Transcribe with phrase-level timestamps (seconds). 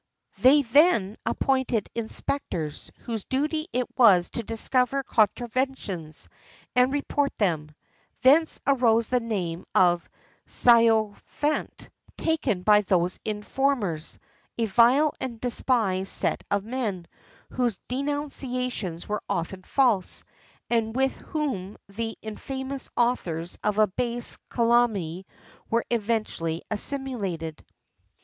[0.39, 6.27] They then appointed inspectors, whose duty it was to discover contraventions,
[6.75, 7.75] and report them:
[8.23, 10.09] thence arose the name of
[10.47, 14.17] Sycophant,[XIII 51] taken by those informers
[14.57, 17.05] a vile and dispised set of men,
[17.51, 20.23] whose denunciations were often false,
[20.67, 25.27] and with whom the infamous authors of a base calumny
[25.69, 27.63] were eventually assimilated.